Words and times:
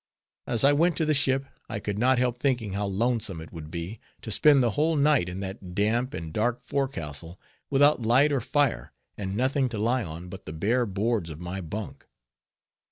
As 0.47 0.63
I 0.63 0.73
went 0.73 0.97
to 0.97 1.05
the 1.05 1.13
ship, 1.13 1.45
I 1.69 1.77
could 1.79 1.99
not 1.99 2.17
help 2.17 2.39
thinking 2.39 2.73
how 2.73 2.87
lonesome 2.87 3.39
it 3.39 3.53
would 3.53 3.69
be, 3.69 3.99
to 4.23 4.31
spend 4.31 4.63
the 4.63 4.71
whole 4.71 4.95
night 4.95 5.29
in 5.29 5.41
that 5.41 5.75
damp 5.75 6.15
and 6.15 6.33
dark 6.33 6.63
forecastle, 6.63 7.39
without 7.69 8.01
light 8.01 8.31
or 8.31 8.41
fire, 8.41 8.93
and 9.15 9.37
nothing 9.37 9.69
to 9.69 9.77
lie 9.77 10.03
on 10.03 10.27
but 10.27 10.47
the 10.47 10.53
bare 10.53 10.87
boards 10.87 11.29
of 11.29 11.39
my 11.39 11.61
bunk. 11.61 12.07